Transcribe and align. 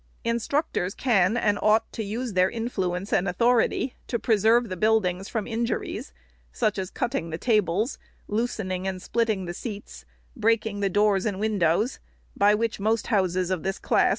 Instruct 0.23 0.75
ors 0.77 0.95
can 0.95 1.37
and 1.37 1.59
ought 1.61 1.91
to 1.91 2.03
use 2.03 2.33
their 2.33 2.49
influence 2.49 3.13
and 3.13 3.27
authority 3.27 3.93
to 4.07 4.17
preserve 4.17 4.67
the 4.67 4.75
buildings 4.75 5.29
from 5.29 5.45
injuries, 5.45 6.11
such 6.51 6.79
as 6.79 6.89
cutting 6.89 7.29
the 7.29 7.37
tables, 7.37 7.99
loosening 8.27 8.87
and 8.87 8.99
splitting 8.99 9.45
the 9.45 9.53
seats, 9.53 10.05
breaking 10.35 10.79
the 10.79 10.89
doors 10.89 11.27
and 11.27 11.39
windows, 11.39 11.99
by 12.35 12.55
which 12.55 12.79
most 12.79 13.05
houses 13.13 13.51
of 13.51 13.61
this 13.61 13.77
class 13.77 13.99
ON 13.99 13.99
SCHOOLHOUSE8. 13.99 14.09